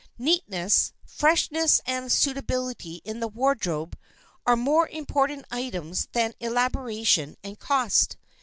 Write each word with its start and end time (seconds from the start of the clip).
Neatness, 0.17 0.93
freshness 1.05 1.79
and 1.85 2.11
suitability 2.11 3.03
in 3.05 3.19
the 3.19 3.27
wardrobe 3.27 3.95
are 4.47 4.55
more 4.55 4.87
important 4.87 5.45
items 5.51 6.07
than 6.11 6.33
elaboration 6.39 7.37
and 7.43 7.59
cost. 7.59 8.17